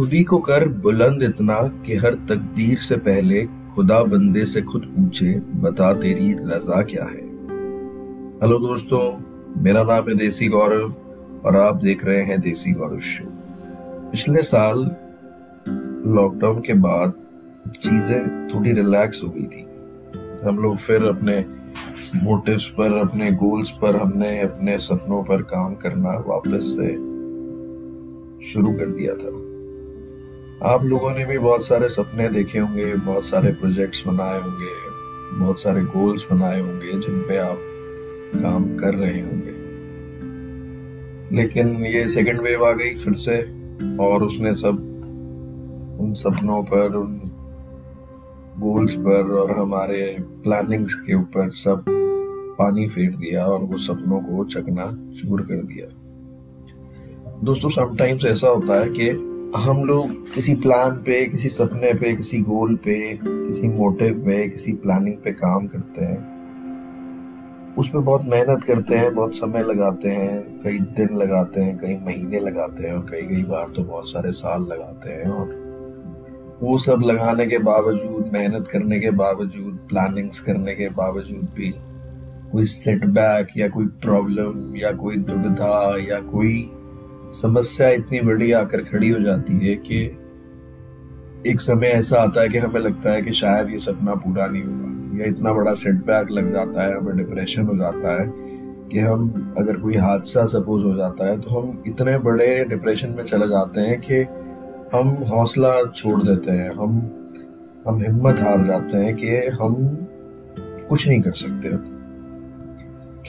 [0.00, 5.40] खुद को कर बुलंद इतना कि हर तकदीर से पहले खुदा बंदे से खुद पूछे,
[5.40, 7.20] बता तेरी रजा क्या है?
[8.42, 9.24] हेलो दोस्तों,
[9.62, 10.94] मेरा नाम है देसी गौरव
[11.44, 13.24] और आप देख रहे हैं देसी गौरव शो।
[14.10, 14.78] पिछले साल
[16.06, 17.12] लॉकडाउन के बाद
[17.76, 19.66] चीज़ें थोड़ी रिलैक्स हो गई थी।
[20.46, 21.44] हम लोग फिर अपने
[22.22, 26.94] मोटिव्स पर, अपने गोल्स पर, हमने अपने सपनों पर काम करना वापस से
[28.52, 29.49] शुरू कर दिया था।
[30.64, 34.90] आप लोगों ने भी बहुत सारे सपने देखे होंगे, बहुत सारे प्रोजेक्ट्स बनाए होंगे,
[35.38, 37.58] बहुत सारे गोल्स बनाए होंगे जिन पे आप
[38.36, 39.50] काम कर रहे होंगे।
[41.36, 43.40] लेकिन ये सेकंड वेव आ गई फिर से,
[43.96, 44.76] और उसने सब
[46.00, 47.20] उन सपनों पर, उन
[48.58, 51.84] गोल्स पर और हमारे प्लानिंग्स के ऊपर सब
[52.58, 55.86] पानी फेर दिया और वो सपनों को चकना चूर कर दिया।
[57.44, 62.38] दोस्तों समटाइम्स ऐसा होता है कि हम लोग किसी प्लान पे, किसी सपने पे, किसी
[62.38, 68.64] गोल पे, किसी मोटिव पे, किसी प्लानिंग पे काम करते हैं। उस पर बहुत मेहनत
[68.64, 73.06] करते हैं, बहुत समय लगाते हैं, कई दिन लगाते हैं, कई महीने लगाते हैं और
[73.10, 78.30] कई कई बार तो बहुत सारे साल लगाते हैं और वो सब लगाने के बावजूद,
[78.32, 81.74] मेहनत करने के बावजूद प्लानिंग्स करने के बावजूद भी
[82.52, 86.70] कोई सेटबैक या कोई प्रॉब्लम या कोई दुविधा या कोई
[87.32, 90.04] समस्या इतनी बड़ी आकर खड़ी हो जाती है कि
[91.46, 94.62] एक समय ऐसा आता है कि हमें लगता है कि शायद ये सपना पूरा नहीं
[94.62, 98.26] होगा। या इतना बड़ा सेटबैक लग जाता है, हमें डिप्रेशन हो जाता है
[98.92, 103.24] कि हम अगर कोई हादसा सपोज़ हो जाता है तो हम इतने बड़े डिप्रेशन में
[103.24, 104.14] चले जाते हैं कि
[104.96, 107.00] हम हौसला छोड़ देते हैं। हम
[107.88, 109.74] हम हिम्मत हार जाते हैं कि हम
[110.88, 111.68] कुछ नहीं कर सकते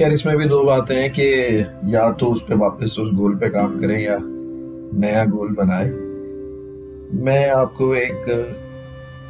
[0.02, 1.24] खैर, इसमें भी दो बातें हैं कि
[1.86, 5.90] या तो उस पर वापस उस गोल पे काम करें या नया गोल बनाए।
[7.24, 8.26] मैं आपको एक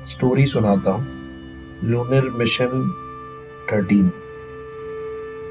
[0.10, 2.70] स्टोरी सुनाता हूँ। लूनर मिशन
[3.72, 4.12] थर्टीन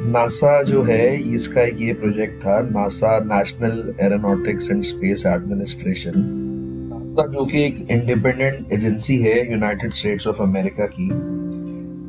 [0.05, 7.27] नासा जो है, इसका एक ये प्रोजेक्ट था NASA national aeronautics and space administration NASA
[7.27, 11.09] जो कि एक इंडिपेंडेंट एजेंसी है यूनाइटेड स्टेट्स ऑफ़ अमेरिका की।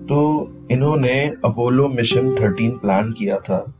[0.07, 0.21] तो
[0.71, 3.73] इन्होंने अपोलो मिशन 13 प्लान किया था।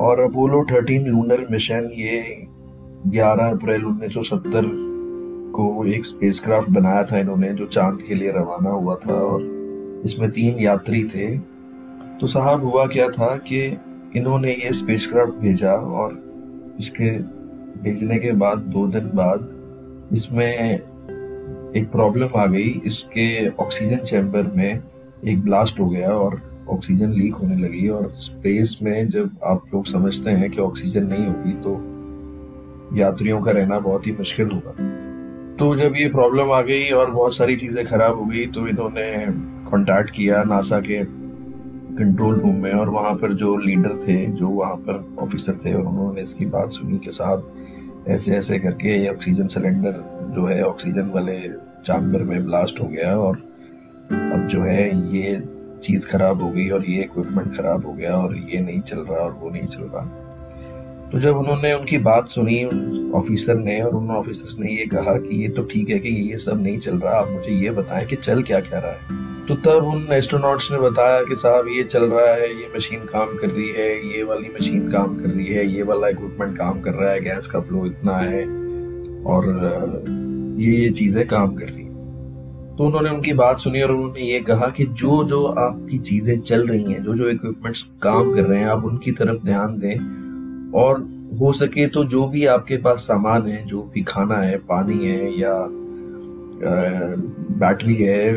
[0.00, 2.46] और अपोलो 13 लूनर मिशन ये
[3.06, 4.90] 11 अप्रैल 1970
[5.52, 9.42] को एक स्पेसक्राफ्ट बनाया था इन्होंने, जो चाँद के लिए रवाना हुआ था और
[10.04, 11.38] इसमें तीन यात्री थे।
[12.20, 13.76] तो साहब, हुआ क्या था कि
[14.16, 16.22] इन्होंने ये स्पेसक्राफ्ट भेजा और
[16.78, 17.18] इसके
[17.82, 19.48] भेजने के बाद, दो दिन बाद
[20.12, 20.74] इसमें
[21.76, 24.82] एक प्रॉब्लम आ गई। इसके ऑक्सीजन चैम्बर में
[25.24, 29.86] एक ब्लास्ट हो गया और ऑक्सीजन लीक होने लगी और स्पेस में जब आप लोग
[29.86, 31.76] समझते हैं कि ऑक्सीजन नहीं होगी तो
[32.98, 34.72] यात्रियों का रहना बहुत ही मुश्किल होगा।
[35.56, 39.26] तो जब ये प्रॉब्लम आ गई और बहुत सारी चीज़ें खराब हो गई तो इन्होंने
[39.70, 41.04] कांटेक्ट किया नासा के
[41.96, 45.82] कंट्रोल रूम में और वहाँ पर जो लीडर थे जो वहाँ पर ऑफिसर थे और
[45.82, 47.54] उन्होंने इसकी बात सुनी कि साहब
[48.08, 50.02] ऐसे ऐसे करके ये ऑक्सीजन सिलेंडर
[50.36, 51.38] जो है ऑक्सीजन वाले
[51.84, 53.49] चैम्बर में ब्लास्ट हो गया और
[54.12, 55.42] अब जो है ये
[55.82, 59.18] चीज़ खराब हो गई और ये इक्विपमेंट खराब हो गया और ये नहीं चल रहा
[59.18, 60.04] और वो नहीं चल रहा।
[61.12, 62.64] तो जब उन्होंने उनकी बात सुनी
[63.14, 66.38] ऑफिसर ने और उन ऑफिसर्स ने ये कहा कि ये तो ठीक है कि ये
[66.38, 69.54] सब नहीं चल रहा, आप मुझे ये बताएँ कि चल क्या क्या रहा है। तो
[69.54, 73.48] तब उन एस्ट्रोनॉट्स ने बताया कि साहब, ये चल रहा है, ये मशीन काम कर
[73.48, 77.10] रही है, ये वाली मशीन काम कर रही है, ये वाला इक्विपमेंट काम कर रहा
[77.10, 78.42] है गैस का फ्लो इतना है
[79.24, 79.44] और,
[80.58, 81.79] ये ये चीज़ें काम कर रही
[82.80, 86.66] तो उन्होंने उनकी बात सुनी और उन्होंने ये कहा कि जो जो आपकी चीज़ें चल
[86.66, 91.00] रही हैं, जो जो इक्विपमेंट्स काम कर रहे हैं, आप उनकी तरफ़ ध्यान दें और
[91.40, 95.38] हो सके तो जो भी आपके पास सामान है, जो भी खाना है, पानी है
[95.40, 95.52] या
[97.60, 98.32] बैटरी है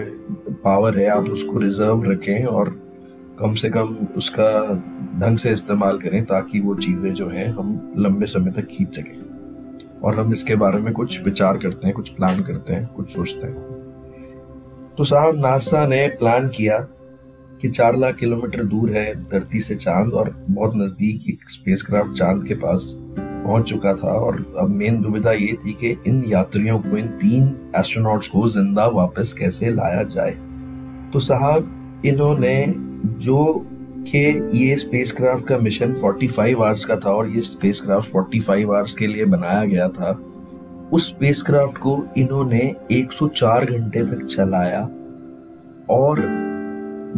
[0.63, 2.69] पावर है, आप उसको रिज़र्व रखें और
[3.39, 4.49] कम से कम उसका
[5.19, 10.01] ढंग से इस्तेमाल करें ताकि वो चीज़ें जो हैं हम लंबे समय तक खींच सकें।
[10.01, 13.47] और हम इसके बारे में कुछ विचार करते हैं, कुछ प्लान करते हैं, कुछ सोचते
[13.47, 13.72] हैं।
[14.97, 16.77] तो साहब, नासा ने प्लान किया
[17.61, 22.47] कि चार लाख किलोमीटर दूर है, धरती से चाँद, और बहुत नज़दीक एक स्पेसक्राफ्ट चाँद
[22.47, 26.97] के पास पहुँच चुका था। और अब मेन दुविधा ये थी कि इन यात्रियों को,
[26.97, 30.31] इन तीन एस्ट्रोनॉट्स को ज़िंदा वापस कैसे लाया जाए?
[31.13, 32.73] तो साहब, इन्होंने
[33.05, 33.67] जो
[34.07, 39.07] कि ये स्पेसक्राफ्ट का मिशन 45 आवर्स का था, और ये स्पेसक्राफ्ट 45 आवर्स के
[39.07, 40.19] लिए बनाया गया था
[40.93, 44.81] उस स्पेसक्राफ्ट को इन्होंने 104 घंटे तक चलाया
[45.89, 46.19] और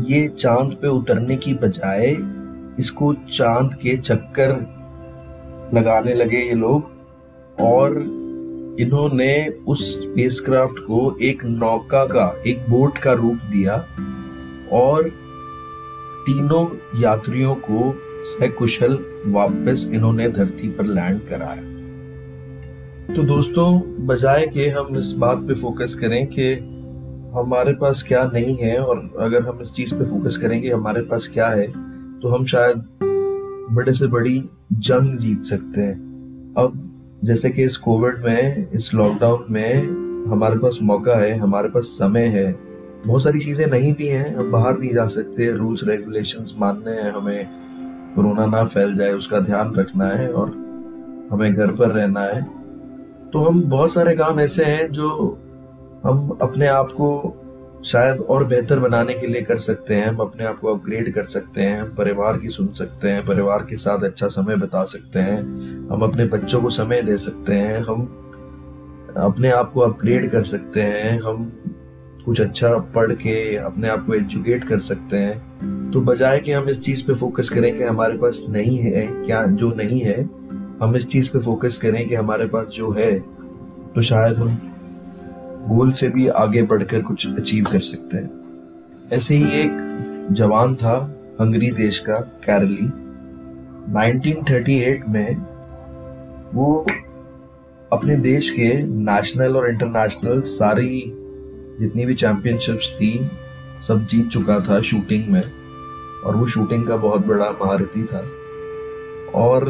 [0.07, 2.17] ये चाँद पे उतरने की बजाय
[2.79, 4.49] इसको चाँद के चक्कर
[5.73, 6.91] लगाने लगे ये लोग
[7.61, 7.97] और
[8.79, 13.75] इन्होंने उस स्पेसक्राफ्ट को एक नौका का, एक बोट का रूप दिया
[14.71, 15.09] और
[16.27, 16.67] तीनों
[17.01, 21.74] यात्रियों को सकुशल वापस इन्होंने धरती पर लैंड कराया।
[23.05, 26.51] तो दोस्तों, बजाय के हम इस बात पे फोकस करें कि
[27.35, 31.27] हमारे पास क्या नहीं है और अगर हम इस चीज़ पे फोकस करेंगे हमारे पास
[31.33, 31.67] क्या है
[32.19, 32.83] तो हम शायद
[33.71, 34.37] बड़े से बड़ी
[34.73, 35.93] जंग जीत सकते हैं।
[36.57, 36.81] अब
[37.23, 42.25] जैसे कि इस कोविड में, इस लॉकडाउन में हमारे पास मौका है, हमारे पास समय
[42.27, 42.51] है।
[43.07, 47.11] बहुत सारी चीज़ें नहीं भी हैं, हम बाहर नहीं जा सकते रूल्स रेगुलेशंस मानने हैं
[47.11, 47.45] हमें।
[48.15, 50.49] कोरोना ना फैल जाए, उसका ध्यान रखना है और
[51.31, 52.64] हमें घर पर रहना है।
[53.35, 55.09] तो हम बहुत सारे काम ऐसे हैं जो
[56.05, 60.45] हम अपने आप को शायद और बेहतर बनाने के लिए कर सकते हैं, हम अपने
[60.45, 64.03] आप को अपग्रेड कर सकते हैं, हम परिवार की सुन सकते हैं, परिवार के साथ
[64.03, 65.41] अच्छा समय बिता सकते हैं,
[65.87, 68.01] हम अपने बच्चों को समय दे सकते हैं, हम
[69.17, 71.51] अपने आप को अपग्रेड कर सकते हैं, हम
[72.25, 76.69] कुछ अच्छा पढ़ के अपने आप को एजुकेट कर सकते हैं। तो बजाय कि हम
[76.69, 80.45] इस चीज़ पे फोकस करें कि हमारे पास नहीं है, क्या जो नहीं है
[80.81, 83.19] हम इस चीज़ पे फोकस करें कि हमारे पास जो है
[83.95, 84.59] तो शायद हम
[85.67, 88.29] गोल से भी आगे बढ़कर कुछ अचीव कर सकते हैं।
[89.13, 89.69] ऐसे ही एक
[90.31, 92.87] जवान था, हंगरी देश का, कैरली।
[93.93, 95.37] 1938 में
[96.53, 96.87] वो
[97.93, 101.03] अपने देश के नेशनल और इंटरनेशनल सारी
[101.79, 103.31] जितनी भी चैंपियनशिप्स थी,
[103.87, 105.43] सब जीत चुका था शूटिंग में।
[106.25, 108.23] और वो शूटिंग का बहुत बड़ा महारथी था।
[109.35, 109.63] और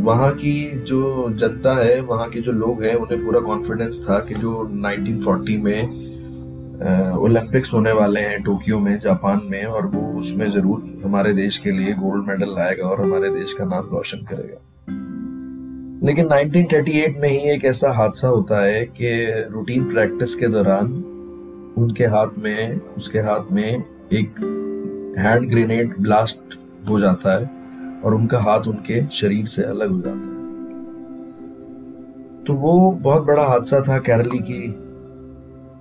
[0.00, 4.34] वहाँ की जो जनता है, वहाँ के जो लोग हैं, उन्हें पूरा कॉन्फिडेंस था कि
[4.34, 6.02] जो 1940 में
[7.18, 11.70] ओलंपिक्स होने वाले हैं टोक्यो में जापान में, और वो उसमें ज़रूर हमारे देश के
[11.70, 14.60] लिए गोल्ड मेडल लाएगा और हमारे देश का नाम रोशन करेगा।
[16.06, 19.10] लेकिन 1938 में ही एक ऐसा हादसा होता है कि
[19.52, 20.86] रूटीन प्रैक्टिस के दौरान
[21.78, 24.28] उनके हाथ में, उसके हाथ में एक
[25.18, 26.58] हैंड ग्रेनेड ब्लास्ट
[26.88, 27.63] हो जाता है।
[28.04, 30.34] और उनका हाथ उनके शरीर से अलग हो जाता है।
[32.44, 34.74] तो वो बहुत बड़ा हादसा था केरली की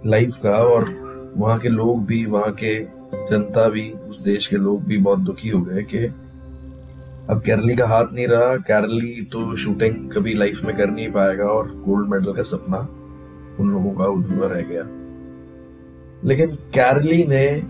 [0.09, 1.03] लाइफ का और
[1.37, 2.83] वहाँ के लोग भी, वहाँ के
[3.13, 5.97] जनता भी, उस देश के लोग भी बहुत दुखी हो गए कि
[7.29, 11.43] अब केरली का हाथ नहीं रहा। केरली तो शूटिंग कभी लाइफ में कर नहीं पाएगा
[11.43, 12.77] और गोल्ड मेडल का सपना
[13.59, 14.83] उन लोगों का अधूरा रह गया।
[16.23, 17.63] लेकिन कैरली ने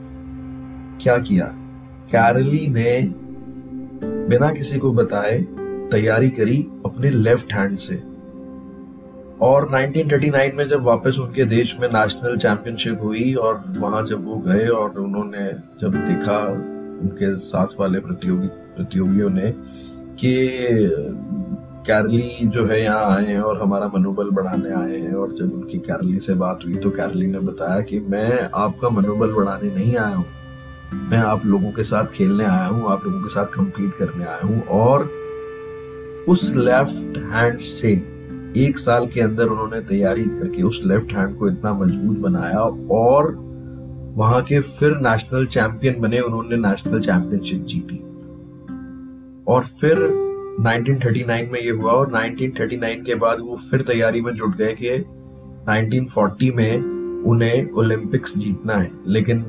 [1.04, 1.46] क्या किया?
[2.12, 3.14] कैरली ने
[4.30, 5.40] बिना किसी को बताए
[5.92, 7.96] तैयारी करी अपने लेफ़्ट हैंड से।
[9.42, 14.36] और 1939 में जब वापस उनके देश में नेशनल चैंपियनशिप हुई और वहाँ जब वो
[14.36, 15.44] गए और उन्होंने
[15.82, 16.38] जब देखा
[17.02, 19.54] उनके साथ वाले प्रतियोगी, प्रतियोगियों ने
[20.20, 20.36] कि
[21.88, 25.78] कैरली जो है यहाँ आए हैं और हमारा मनोबल बढ़ाने आए हैं और जब उनकी
[25.78, 30.16] कैरली से बात हुई तो कैरली ने बताया कि मैं आपका मनोबल बढ़ाने नहीं आया
[30.16, 30.26] हूँ।
[30.94, 34.40] मैं आप लोगों के साथ खेलने आया हूँ, आप लोगों के साथ कंपीट करने आया
[34.44, 35.04] हूँ और
[36.28, 37.92] उस लेफ़्ट हैंड से
[38.58, 42.60] एक साल के अंदर उन्होंने तैयारी करके उस लेफ़्ट हैंड को इतना मज़बूत बनाया
[42.92, 43.36] और
[44.18, 47.98] वहाँ के फिर नेशनल चैंपियन बने, उन्होंने नेशनल चैंपियनशिप जीती।
[49.48, 50.00] और फिर
[50.60, 54.98] 1939 में ये हुआ और 1939 के बाद वो फिर तैयारी में जुट गए कि
[55.68, 59.46] 1940 में उन्हें ओलंपिक्स जीतना है। लेकिन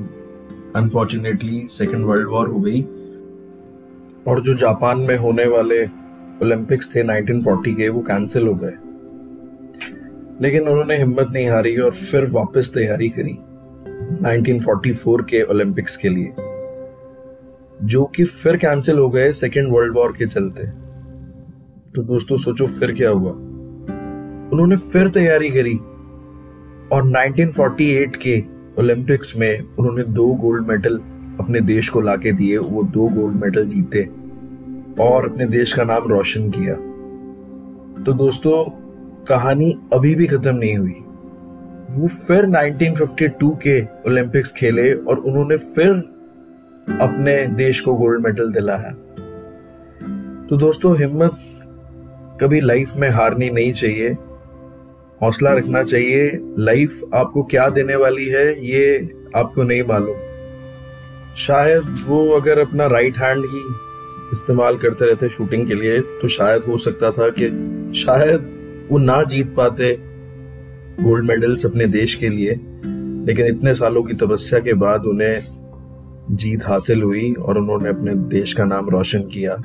[0.75, 2.81] अनफॉर्चुनेटली सेकेंड वर्ल्ड वॉर हो गई।
[4.27, 5.85] और जो जापान में होने वाले
[6.43, 8.73] ओलंपिक्स थे 1940 के, वो कैंसिल हो गए।
[10.41, 13.37] लेकिन उन्होंने हिम्मत नहीं हारी और फिर वापस तैयारी करी
[14.27, 16.33] 1944 के ओलंपिक्स के लिए,
[17.83, 20.67] जो कि फिर कैंसिल हो गए सेकेंड वर्ल्ड वॉर के चलते।
[21.95, 23.31] तो दोस्तों, सोचो फिर क्या हुआ।
[24.51, 25.75] उन्होंने फिर तैयारी करी
[26.95, 30.97] और 1948 के ओलंपिक्स में उन्होंने दो गोल्ड मेडल
[31.39, 34.03] अपने देश को लाके दिए, वो दो गोल्ड मेडल जीते
[35.03, 36.73] और अपने देश का नाम रोशन किया।
[38.03, 38.63] तो दोस्तों,
[39.25, 41.01] कहानी अभी भी खत्म नहीं हुई।
[41.91, 45.91] वो फिर 1952 के ओलंपिक्स खेले और उन्होंने फिर
[47.01, 48.91] अपने देश को गोल्ड मेडल दिलाया
[50.49, 51.37] तो दोस्तों, हिम्मत
[52.41, 54.15] कभी लाइफ में हारनी नहीं चाहिए।
[55.21, 60.15] हौसला रखना चाहिए। लाइफ आपको क्या देने वाली है, ये आपको नहीं मालूम।
[61.35, 63.61] शायद वो अगर अपना राइट हैंड ही
[64.33, 67.47] इस्तेमाल करते रहते शूटिंग के लिए तो शायद हो सकता था कि
[67.95, 69.97] शायद वो ना जीत पाते
[71.03, 72.59] गोल्ड मेडल्स अपने देश के लिए।
[73.25, 75.39] लेकिन इतने सालों की तपस्या के बाद उन्हें
[76.31, 79.55] जीत हासिल हुई और उन्होंने अपने देश का नाम रोशन किया।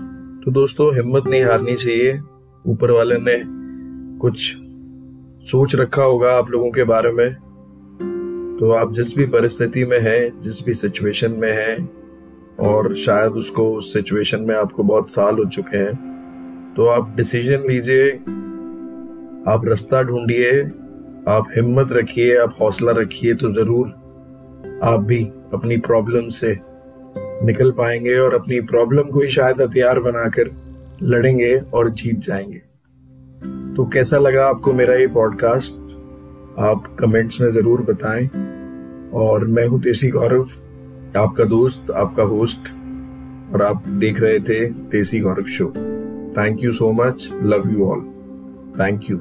[0.45, 2.19] तो दोस्तों, हिम्मत नहीं हारनी चाहिए।
[2.67, 3.43] ऊपर वाले ने
[4.19, 4.53] कुछ
[5.43, 7.35] सोच रखा होगा आप लोगों के बारे में।
[8.59, 11.89] तो आप जिस भी परिस्थिति में हैं, जिस भी सिचुएशन में हैं,
[12.61, 17.67] और शायद उसको उस सिचुएशन में आपको बहुत साल हो चुके हैं तो आप डिसीज़न
[17.69, 18.11] लीजिए,
[19.53, 20.63] आप रास्ता ढूंढिए,
[21.29, 23.89] आप हिम्मत रखिए, आप हौसला रखिए तो ज़रूर
[24.85, 25.23] आप भी
[25.55, 26.57] अपनी प्रॉब्लम से
[27.45, 30.51] निकल पाएँगे और अपनी प्रॉब्लम को ही शायद हथियार बनाकर
[31.03, 32.70] लड़ेंगे और जीत जाएँगे।
[33.81, 35.75] तो कैसा लगा आपको मेरा ये पॉडकास्ट
[36.59, 38.27] आप कमेंट्स में ज़रूर बताएँ।
[39.15, 40.49] और मैं हूँ देसी गौरव,
[41.17, 42.69] आपका दोस्त, आपका होस्ट
[43.55, 45.69] और आप देख रहे थे Desi Gaurav show
[46.39, 48.01] thank you so much love you all
[48.81, 49.21] thank you